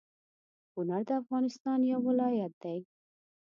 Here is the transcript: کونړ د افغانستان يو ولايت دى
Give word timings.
کونړ 0.73 1.01
د 1.07 1.11
افغانستان 1.21 1.79
يو 1.91 1.99
ولايت 2.07 2.53
دى 2.63 2.77